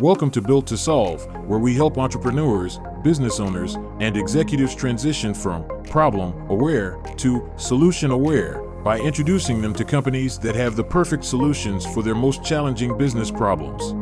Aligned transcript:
Welcome 0.00 0.30
to 0.32 0.42
Build 0.42 0.66
to 0.66 0.76
Solve, 0.76 1.24
where 1.46 1.58
we 1.58 1.74
help 1.74 1.96
entrepreneurs, 1.96 2.78
business 3.02 3.40
owners, 3.40 3.76
and 3.98 4.14
executives 4.14 4.74
transition 4.74 5.32
from 5.32 5.66
problem 5.84 6.34
aware 6.50 6.98
to 7.16 7.50
solution 7.56 8.10
aware 8.10 8.60
by 8.84 8.98
introducing 9.00 9.62
them 9.62 9.72
to 9.72 9.86
companies 9.86 10.38
that 10.40 10.54
have 10.54 10.76
the 10.76 10.84
perfect 10.84 11.24
solutions 11.24 11.86
for 11.86 12.02
their 12.02 12.14
most 12.14 12.44
challenging 12.44 12.98
business 12.98 13.30
problems. 13.30 13.92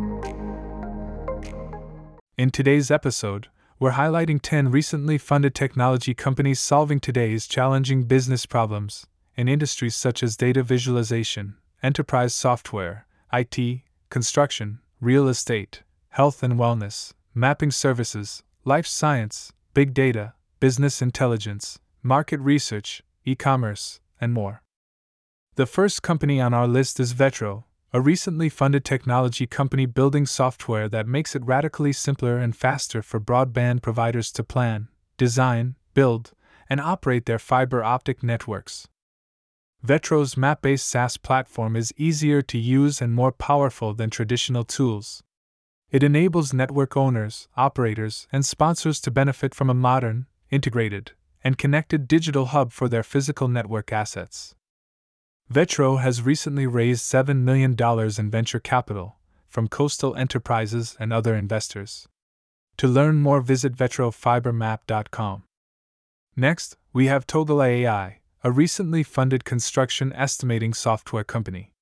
In 2.37 2.51
today's 2.51 2.91
episode, 2.91 3.47
we're 3.79 3.93
highlighting 3.93 4.41
10 4.43 4.73
recently 4.73 5.17
funded 5.17 5.55
technology 5.55 6.13
companies 6.13 6.59
solving 6.59 6.99
today's 6.99 7.47
challenging 7.47 8.03
business 8.03 8.47
problems 8.47 9.07
in 9.37 9.47
industries 9.47 9.95
such 9.95 10.25
as 10.25 10.37
data 10.37 10.65
visualization, 10.65 11.55
enterprise 11.85 12.35
software, 12.35 13.07
IT, 13.33 13.83
construction, 14.11 14.81
real 15.01 15.29
estate, 15.29 15.84
health 16.15 16.45
and 16.45 16.55
wellness, 16.55 17.13
mapping 17.35 17.73
services, 17.73 18.45
life 18.65 18.87
science, 18.87 19.53
big 19.75 19.93
data, 19.93 20.33
business 20.61 21.03
intelligence, 21.03 21.81
market 22.05 22.39
research, 22.39 23.03
e 23.25 23.35
commerce, 23.35 23.99
and 24.21 24.33
more. 24.33 24.63
The 25.57 25.67
first 25.67 26.05
company 26.05 26.41
on 26.41 26.55
our 26.55 26.69
list 26.69 27.01
is 27.01 27.15
Vetro, 27.15 27.65
a 27.93 28.01
recently 28.01 28.49
funded 28.49 28.85
technology 28.85 29.45
company 29.45 29.87
building 29.87 30.25
software 30.25 30.89
that 30.89 31.09
makes 31.09 31.35
it 31.35 31.45
radically 31.45 31.93
simpler 31.93 32.39
and 32.39 32.55
faster 32.55 33.03
for 33.03 33.19
broadband 33.19 33.83
providers 33.83 34.31
to 34.35 34.45
plan, 34.45 34.87
design, 35.17 35.75
build, 35.95 36.31
and 36.71 36.81
operate 36.81 37.27
their 37.27 37.41
fiber 37.41 37.83
optic 37.83 38.23
networks. 38.23 38.87
Vetro's 39.85 40.37
map 40.37 40.63
based 40.63 40.87
SaaS 40.87 41.17
platform 41.17 41.75
is 41.75 41.93
easier 41.97 42.41
to 42.41 42.57
use 42.57 43.03
and 43.03 43.13
more 43.13 43.33
powerful 43.33 43.95
than 43.95 44.11
traditional 44.11 44.63
tools. 44.63 45.24
It 45.95 46.03
enables 46.03 46.53
network 46.53 46.97
owners, 46.97 47.47
operators, 47.57 48.27
and 48.33 48.45
sponsors 48.45 49.01
to 49.03 49.13
benefit 49.13 49.55
from 49.55 49.71
a 49.71 49.75
modern, 49.75 50.27
integrated, 50.51 51.13
and 51.45 51.57
connected 51.57 52.09
digital 52.09 52.47
hub 52.47 52.73
for 52.73 52.89
their 52.89 53.05
physical 53.05 53.47
network 53.47 53.93
assets. 53.93 54.57
Vetro 55.49 56.03
has 56.03 56.21
recently 56.21 56.67
raised 56.67 57.05
$7 57.05 57.43
million 57.43 57.77
in 58.19 58.29
venture 58.29 58.59
capital 58.59 59.19
from 59.47 59.69
Coastal 59.69 60.17
Enterprises 60.17 60.97
and 60.99 61.13
other 61.13 61.37
investors. 61.37 62.09
To 62.79 62.89
learn 62.89 63.15
more, 63.15 63.41
visit 63.41 63.77
vetrofibermap.com. 63.77 65.45
Next, 66.35 66.77
we 66.93 67.07
have 67.07 67.25
Togal 67.25 67.63
AI, 67.63 68.19
a 68.43 68.51
recently 68.51 69.05
funded 69.05 69.45
construction 69.45 70.13
estimating 70.13 70.75
software 70.75 71.23
company. 71.23 71.74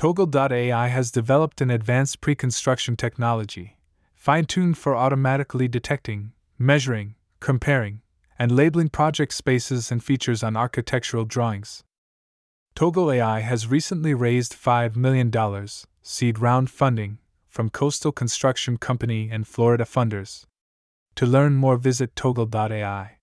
Togal.ai 0.00 0.88
has 0.88 1.10
developed 1.10 1.60
an 1.60 1.70
advanced 1.70 2.22
pre 2.22 2.34
construction 2.34 2.96
technology, 2.96 3.76
fine 4.14 4.46
tuned 4.46 4.78
for 4.78 4.96
automatically 4.96 5.68
detecting, 5.68 6.32
measuring, 6.58 7.16
comparing, 7.38 8.00
and 8.38 8.50
labeling 8.50 8.88
project 8.88 9.34
spaces 9.34 9.92
and 9.92 10.02
features 10.02 10.42
on 10.42 10.56
architectural 10.56 11.26
drawings. 11.26 11.84
Togal 12.74 13.12
AI 13.12 13.40
has 13.40 13.66
recently 13.66 14.14
raised 14.14 14.54
$5 14.54 14.96
million 14.96 15.30
seed 16.00 16.38
round 16.38 16.70
funding 16.70 17.18
from 17.46 17.68
Coastal 17.68 18.10
Construction 18.10 18.78
Company 18.78 19.28
and 19.30 19.46
Florida 19.46 19.84
funders. 19.84 20.46
To 21.16 21.26
learn 21.26 21.56
more, 21.56 21.76
visit 21.76 22.16
togal.ai. 22.16 23.18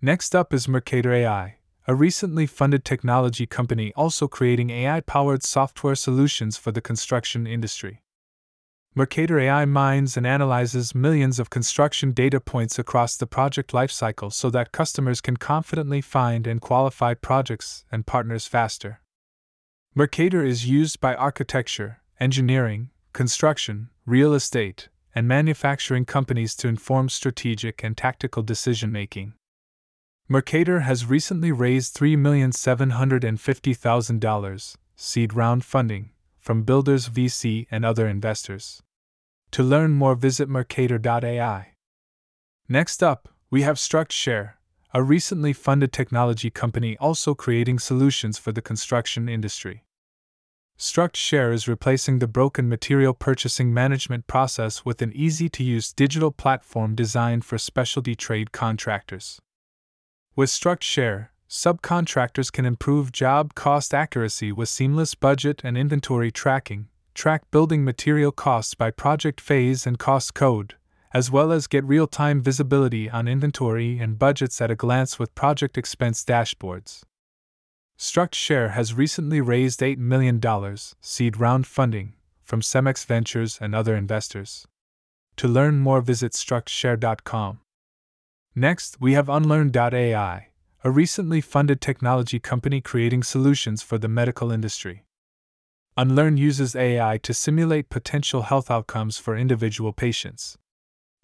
Next 0.00 0.36
up 0.36 0.54
is 0.54 0.68
Mercator 0.68 1.12
AI, 1.12 1.56
a 1.86 1.94
recently 1.94 2.46
funded 2.46 2.84
technology 2.84 3.46
company 3.46 3.92
also 3.96 4.28
creating 4.28 4.70
AI 4.70 5.00
powered 5.00 5.42
software 5.42 5.94
solutions 5.94 6.56
for 6.56 6.72
the 6.72 6.80
construction 6.80 7.46
industry. 7.46 8.02
Mercator 8.94 9.38
AI 9.38 9.64
mines 9.64 10.16
and 10.16 10.26
analyzes 10.26 10.94
millions 10.94 11.38
of 11.38 11.48
construction 11.48 12.10
data 12.10 12.40
points 12.40 12.78
across 12.78 13.16
the 13.16 13.26
project 13.26 13.70
lifecycle 13.70 14.32
so 14.32 14.50
that 14.50 14.72
customers 14.72 15.20
can 15.20 15.36
confidently 15.36 16.00
find 16.00 16.46
and 16.46 16.60
qualify 16.60 17.14
projects 17.14 17.84
and 17.92 18.06
partners 18.06 18.46
faster. 18.46 19.00
Mercator 19.94 20.44
is 20.44 20.68
used 20.68 21.00
by 21.00 21.14
architecture, 21.14 22.00
engineering, 22.18 22.90
construction, 23.12 23.90
real 24.06 24.34
estate, 24.34 24.88
and 25.14 25.26
manufacturing 25.26 26.04
companies 26.04 26.54
to 26.56 26.68
inform 26.68 27.08
strategic 27.08 27.82
and 27.84 27.96
tactical 27.96 28.42
decision 28.42 28.90
making. 28.92 29.34
Mercator 30.32 30.82
has 30.82 31.06
recently 31.06 31.50
raised 31.50 31.96
$3,750,000 31.96 34.76
seed 34.94 35.34
round 35.34 35.64
funding 35.64 36.10
from 36.38 36.62
Builders 36.62 37.08
VC 37.08 37.66
and 37.68 37.84
other 37.84 38.06
investors. 38.06 38.80
To 39.50 39.64
learn 39.64 39.90
more, 39.90 40.14
visit 40.14 40.48
Mercator.ai. 40.48 41.72
Next 42.68 43.02
up, 43.02 43.28
we 43.50 43.62
have 43.62 43.76
StructShare, 43.76 44.52
a 44.94 45.02
recently 45.02 45.52
funded 45.52 45.92
technology 45.92 46.48
company 46.48 46.96
also 46.98 47.34
creating 47.34 47.80
solutions 47.80 48.38
for 48.38 48.52
the 48.52 48.62
construction 48.62 49.28
industry. 49.28 49.82
StructShare 50.78 51.52
is 51.52 51.66
replacing 51.66 52.20
the 52.20 52.28
broken 52.28 52.68
material 52.68 53.14
purchasing 53.14 53.74
management 53.74 54.28
process 54.28 54.84
with 54.84 55.02
an 55.02 55.10
easy 55.12 55.48
to 55.48 55.64
use 55.64 55.92
digital 55.92 56.30
platform 56.30 56.94
designed 56.94 57.44
for 57.44 57.58
specialty 57.58 58.14
trade 58.14 58.52
contractors. 58.52 59.40
With 60.36 60.48
StructShare, 60.48 61.28
subcontractors 61.48 62.52
can 62.52 62.64
improve 62.64 63.10
job 63.10 63.54
cost 63.54 63.92
accuracy 63.92 64.52
with 64.52 64.68
seamless 64.68 65.16
budget 65.16 65.62
and 65.64 65.76
inventory 65.76 66.30
tracking, 66.30 66.86
track 67.14 67.50
building 67.50 67.84
material 67.84 68.30
costs 68.30 68.74
by 68.74 68.92
project 68.92 69.40
phase 69.40 69.88
and 69.88 69.98
cost 69.98 70.34
code, 70.34 70.76
as 71.12 71.32
well 71.32 71.50
as 71.50 71.66
get 71.66 71.84
real 71.84 72.06
time 72.06 72.40
visibility 72.40 73.10
on 73.10 73.26
inventory 73.26 73.98
and 73.98 74.20
budgets 74.20 74.60
at 74.60 74.70
a 74.70 74.76
glance 74.76 75.18
with 75.18 75.34
project 75.34 75.76
expense 75.76 76.24
dashboards. 76.24 77.02
StructShare 77.98 78.70
has 78.70 78.94
recently 78.94 79.40
raised 79.40 79.80
$8 79.80 79.98
million 79.98 80.40
seed 81.00 81.38
round 81.38 81.66
funding 81.66 82.14
from 82.40 82.60
Cemex 82.60 83.04
Ventures 83.04 83.58
and 83.60 83.74
other 83.74 83.96
investors. 83.96 84.66
To 85.36 85.48
learn 85.48 85.80
more, 85.80 86.00
visit 86.00 86.32
structshare.com. 86.32 87.60
Next, 88.54 89.00
we 89.00 89.12
have 89.12 89.28
Unlearn.ai, 89.28 90.48
a 90.82 90.90
recently 90.90 91.40
funded 91.40 91.80
technology 91.80 92.40
company 92.40 92.80
creating 92.80 93.22
solutions 93.22 93.82
for 93.82 93.96
the 93.96 94.08
medical 94.08 94.50
industry. 94.50 95.04
Unlearn 95.96 96.36
uses 96.36 96.74
AI 96.74 97.18
to 97.18 97.32
simulate 97.34 97.90
potential 97.90 98.42
health 98.42 98.70
outcomes 98.70 99.18
for 99.18 99.36
individual 99.36 99.92
patients. 99.92 100.58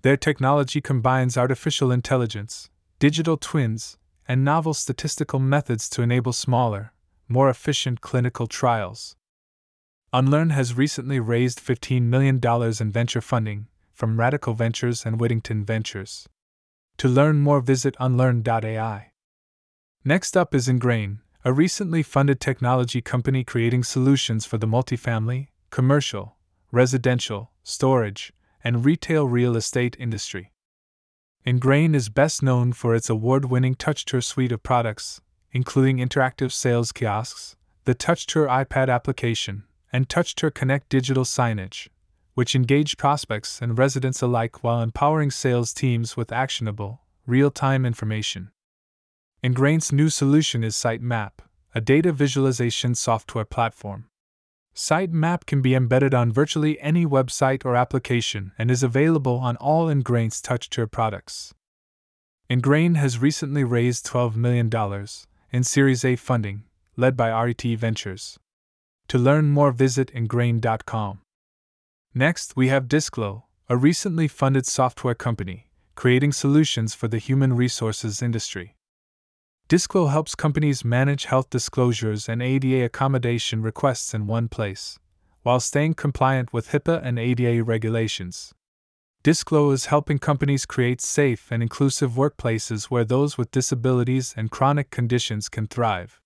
Their 0.03 0.17
technology 0.17 0.81
combines 0.81 1.37
artificial 1.37 1.91
intelligence, 1.91 2.71
digital 2.99 3.37
twins, 3.37 3.97
and 4.29 4.45
novel 4.45 4.75
statistical 4.75 5.41
methods 5.41 5.89
to 5.91 6.03
enable 6.03 6.33
smaller, 6.33 6.93
more 7.29 7.49
efficient 7.49 8.01
clinical 8.01 8.47
trials. 8.47 9.17
Unlearn 10.13 10.51
has 10.51 10.75
recently 10.75 11.19
raised 11.19 11.59
$15 11.59 12.03
million 12.03 12.41
in 12.81 12.93
venture 12.93 13.21
funding 13.21 13.67
from 13.93 14.21
Radical 14.21 14.55
Ventures 14.55 15.05
and 15.05 15.19
Wittington 15.19 15.65
Ventures. 15.65 16.29
To 16.99 17.09
learn 17.09 17.41
more, 17.41 17.61
visit 17.61 17.95
unlearn.ai. 18.01 19.13
Next 20.05 20.37
up 20.37 20.55
is 20.55 20.69
Engrain, 20.69 21.19
a 21.45 21.53
recently 21.53 22.03
funded 22.03 22.41
technology 22.41 23.01
company 23.01 23.45
creating 23.45 23.85
solutions 23.85 24.47
for 24.47 24.59
the 24.59 24.67
multifamily, 24.67 25.49
commercial, 25.71 26.37
residential, 26.73 27.53
storage, 27.63 28.33
and 28.65 28.85
retail 28.85 29.27
real 29.29 29.57
estate 29.57 29.97
industry. 29.99 30.53
Engrain 31.47 31.95
is 31.95 32.09
best 32.09 32.43
known 32.43 32.73
for 32.73 32.95
its 32.95 33.09
award 33.09 33.45
winning 33.45 33.75
TouchTour 33.75 34.25
suite 34.25 34.51
of 34.51 34.63
products, 34.63 35.21
including 35.53 35.99
interactive 35.99 36.51
sales 36.51 36.91
kiosks, 36.91 37.57
the 37.85 37.95
TouchTour 37.95 38.49
iPad 38.49 38.93
application, 38.93 39.65
and 39.93 40.09
TouchTour 40.09 40.53
Connect 40.53 40.89
digital 40.89 41.25
signage, 41.25 41.89
which 42.37 42.55
engage 42.55 42.99
prospects 42.99 43.63
and 43.63 43.79
residents 43.79 44.21
alike 44.21 44.63
while 44.63 44.83
empowering 44.83 45.31
sales 45.31 45.73
teams 45.73 46.19
with 46.19 46.31
actionable, 46.31 47.01
real 47.27 47.51
time 47.51 47.87
information. 47.87 48.51
Engrain's 49.43 49.91
new 49.91 50.11
solution 50.11 50.63
is 50.63 50.75
SightMap, 50.75 51.31
a 51.75 51.81
data 51.81 52.13
visualization 52.13 52.95
software 52.95 53.47
platform. 53.47 54.05
SightMap 54.75 55.47
can 55.47 55.63
be 55.63 55.75
embedded 55.75 56.13
on 56.13 56.31
virtually 56.31 56.79
any 56.81 57.07
website 57.07 57.65
or 57.65 57.75
application 57.75 58.53
and 58.59 58.71
is 58.71 58.83
available 58.83 59.39
on 59.39 59.57
all 59.57 59.87
Engrain's 59.87 60.43
TouchTour 60.43 60.91
products. 60.91 61.55
Engrain 62.51 62.97
has 62.97 63.19
recently 63.19 63.65
raised 63.65 64.07
$12 64.07 64.37
million 64.37 64.71
in 65.53 65.65
Series 65.65 66.05
A 66.05 66.17
funding, 66.17 66.65
led 66.99 67.17
by 67.17 67.31
RET 67.31 67.63
Ventures. 67.63 68.39
To 69.09 69.17
learn 69.17 69.49
more, 69.49 69.73
visit 69.73 70.13
engrain.com. 70.13 71.21
Next, 72.19 72.57
we 72.57 72.69
have 72.69 72.89
Disclo, 72.89 73.43
a 73.69 73.77
recently 73.77 74.27
funded 74.27 74.65
software 74.65 75.15
company, 75.15 75.69
creating 75.97 76.33
solutions 76.33 76.95
for 76.95 77.09
the 77.09 77.19
human 77.19 77.53
resources 77.53 78.23
industry. 78.23 78.75
Disclo 79.69 80.11
helps 80.11 80.35
companies 80.35 80.83
manage 80.83 81.27
health 81.27 81.51
disclosures 81.51 82.27
and 82.27 82.41
ADA 82.41 82.87
accommodation 82.87 83.61
requests 83.61 84.15
in 84.15 84.27
one 84.27 84.49
place, 84.49 84.99
while 85.43 85.61
staying 85.61 85.93
compliant 85.93 86.55
with 86.55 86.71
HIPAA 86.71 87.03
and 87.05 87.19
ADA 87.19 87.63
regulations. 87.63 88.55
Disclo 89.23 89.71
is 89.75 89.93
helping 89.93 90.19
companies 90.19 90.65
create 90.65 91.03
safe 91.03 91.53
and 91.53 91.63
inclusive 91.63 92.13
workplaces 92.13 92.85
where 92.85 93.05
those 93.05 93.37
with 93.37 93.51
disabilities 93.51 94.33
and 94.39 94.51
chronic 94.51 94.89
conditions 94.89 95.51
can 95.51 95.67
thrive. 95.67 96.19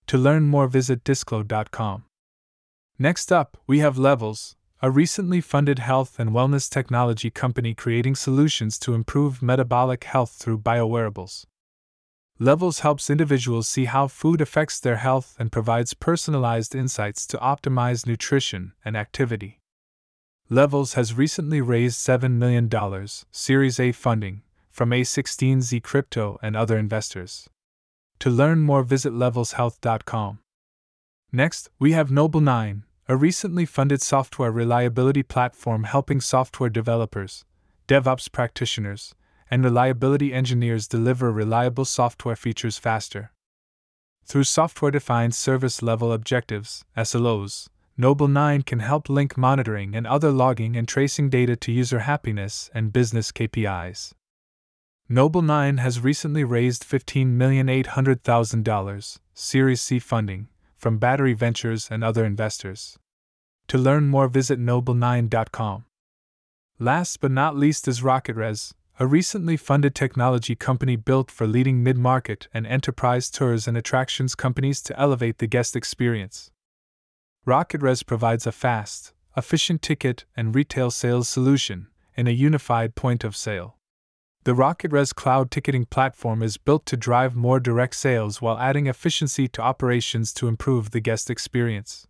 To 0.07 0.17
learn 0.17 0.43
more, 0.43 0.67
visit 0.67 1.03
disclo.com. 1.03 2.05
Next 2.97 3.31
up, 3.31 3.55
we 3.67 3.77
have 3.79 3.99
Levels, 3.99 4.55
a 4.81 4.89
recently 4.89 5.39
funded 5.39 5.77
health 5.77 6.19
and 6.19 6.31
wellness 6.31 6.67
technology 6.67 7.29
company 7.29 7.75
creating 7.75 8.15
solutions 8.15 8.79
to 8.79 8.95
improve 8.95 9.43
metabolic 9.43 10.05
health 10.05 10.31
through 10.31 10.57
biowearables. 10.57 11.45
Levels 12.39 12.79
helps 12.79 13.09
individuals 13.09 13.67
see 13.67 13.85
how 13.85 14.07
food 14.07 14.41
affects 14.41 14.79
their 14.79 14.97
health 14.97 15.35
and 15.37 15.51
provides 15.51 15.93
personalized 15.93 16.73
insights 16.73 17.27
to 17.27 17.37
optimize 17.37 18.07
nutrition 18.07 18.73
and 18.83 18.97
activity. 18.97 19.59
Levels 20.49 20.93
has 20.93 21.13
recently 21.13 21.61
raised 21.61 21.97
$7 21.97 22.31
million 22.31 22.71
Series 23.31 23.79
A 23.79 23.91
funding 23.91 24.41
from 24.77 24.91
A16Z 24.91 25.81
Crypto 25.81 26.37
and 26.43 26.55
other 26.55 26.77
investors. 26.77 27.49
To 28.19 28.29
learn 28.29 28.59
more, 28.59 28.83
visit 28.83 29.11
levelshealth.com. 29.11 30.37
Next, 31.31 31.71
we 31.79 31.93
have 31.93 32.09
Nobl9, 32.09 32.83
a 33.09 33.15
recently 33.15 33.65
funded 33.65 34.03
software 34.03 34.51
reliability 34.51 35.23
platform 35.23 35.85
helping 35.85 36.21
software 36.21 36.69
developers, 36.69 37.43
DevOps 37.87 38.31
practitioners, 38.31 39.15
and 39.49 39.63
reliability 39.63 40.31
engineers 40.31 40.87
deliver 40.87 41.31
reliable 41.31 41.85
software 41.85 42.35
features 42.35 42.77
faster. 42.77 43.31
Through 44.25 44.43
software 44.43 44.91
defined 44.91 45.33
service 45.33 45.81
level 45.81 46.13
objectives, 46.13 46.85
SLOs, 46.95 47.67
Nobl9 47.99 48.63
can 48.63 48.79
help 48.79 49.09
link 49.09 49.35
monitoring 49.39 49.95
and 49.95 50.05
other 50.05 50.29
logging 50.29 50.75
and 50.75 50.87
tracing 50.87 51.31
data 51.31 51.55
to 51.55 51.71
user 51.71 51.99
happiness 51.99 52.69
and 52.75 52.93
business 52.93 53.31
KPIs. 53.31 54.13
Nobl9 55.09 55.79
has 55.79 56.01
recently 56.01 56.43
raised 56.43 56.83
$15,800,000 56.83 59.19
Series 59.33 59.79
C 59.79 59.99
funding 59.99 60.49
from 60.75 60.97
Battery 60.97 61.31
Ventures 61.31 61.87
and 61.89 62.03
other 62.03 62.25
investors. 62.25 62.99
To 63.69 63.77
learn 63.77 64.09
more, 64.09 64.27
visit 64.27 64.59
nobl9.com. 64.59 65.85
Last 66.77 67.21
but 67.21 67.31
not 67.31 67.55
least 67.55 67.87
is 67.87 68.01
RocketRez, 68.01 68.73
a 68.99 69.07
recently 69.07 69.55
funded 69.55 69.95
technology 69.95 70.55
company 70.55 70.97
built 70.97 71.31
for 71.31 71.47
leading 71.47 71.81
mid 71.81 71.97
market 71.97 72.49
and 72.53 72.67
enterprise 72.67 73.29
tours 73.29 73.65
and 73.65 73.77
attractions 73.77 74.35
companies 74.35 74.81
to 74.81 74.99
elevate 74.99 75.37
the 75.37 75.47
guest 75.47 75.77
experience. 75.77 76.51
RocketRez 77.45 78.05
provides 78.05 78.45
a 78.45 78.51
fast, 78.51 79.13
efficient 79.37 79.81
ticket 79.81 80.25
and 80.35 80.53
retail 80.53 80.91
sales 80.91 81.29
solution 81.29 81.87
in 82.17 82.27
a 82.27 82.31
unified 82.31 82.95
point 82.95 83.23
of 83.23 83.37
sale. 83.37 83.76
The 84.47 84.55
RocketRez 84.55 85.13
cloud 85.13 85.51
ticketing 85.51 85.87
platform 85.87 86.41
is 86.41 86.55
built 86.55 86.85
to 86.85 86.95
drive 86.95 87.35
more 87.35 87.59
direct 87.59 87.97
sales 87.97 88.41
while 88.41 88.57
adding 88.57 88.87
efficiency 88.87 89.49
to 89.49 89.61
operations 89.61 90.31
to 90.35 90.47
improve 90.47 90.91
the 90.91 91.01
guest 91.01 91.29
experience. 91.29 92.07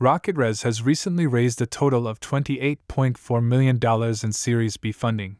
RocketRez 0.00 0.62
has 0.62 0.80
recently 0.80 1.26
raised 1.26 1.60
a 1.60 1.66
total 1.66 2.08
of 2.08 2.18
$28.4 2.18 3.44
million 3.44 3.78
in 4.24 4.32
Series 4.32 4.78
B 4.78 4.90
funding. 4.90 5.36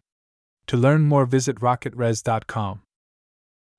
To 0.67 0.77
learn 0.77 1.01
more, 1.01 1.25
visit 1.25 1.61
rocketrez.com. 1.61 2.83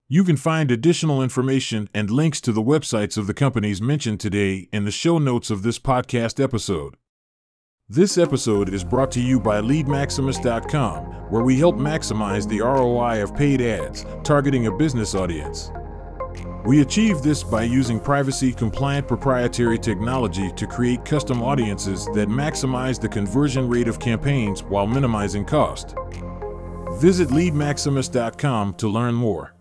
You 0.10 0.24
can 0.24 0.38
find 0.38 0.72
additional 0.72 1.22
information 1.22 1.90
and 1.94 2.10
links 2.10 2.42
to 2.42 2.52
the 2.52 2.64
websites 2.64 3.20
of 3.20 3.28
the 3.28 3.36
companies 3.36 3.84
mentioned 3.84 4.20
today 4.20 4.68
in 4.72 4.84
the 4.84 4.90
show 4.90 5.20
notes 5.20 5.52
of 5.52 5.62
this 5.62 5.78
podcast 5.78 6.44
episode. 6.44 6.96
This 7.90 8.18
episode 8.18 8.74
is 8.74 8.84
brought 8.84 9.12
to 9.12 9.22
you 9.22 9.40
by 9.40 9.62
LeadMaximus.com, 9.62 11.04
where 11.30 11.44
we 11.44 11.60
help 11.60 11.76
maximize 11.76 12.50
the 12.50 12.62
ROI 12.62 13.22
of 13.22 13.36
paid 13.36 13.62
ads 13.62 14.08
targeting 14.24 14.66
a 14.66 14.76
business 14.76 15.14
audience. 15.14 15.72
We 16.66 16.82
achieve 16.82 17.22
this 17.22 17.44
by 17.44 17.62
using 17.62 18.00
privacy 18.00 18.54
compliant 18.54 19.08
proprietary 19.08 19.78
technology 19.78 20.52
to 20.54 20.66
create 20.66 21.06
custom 21.06 21.44
audiences 21.44 22.08
that 22.16 22.28
maximize 22.28 23.00
the 23.00 23.08
conversion 23.08 23.70
rate 23.70 23.88
of 23.88 24.00
campaigns 24.00 24.64
while 24.64 24.88
minimizing 24.88 25.46
cost. 25.46 25.94
Visit 26.94 27.30
leadmaximus.com 27.30 28.74
to 28.74 28.88
learn 28.88 29.14
more. 29.14 29.55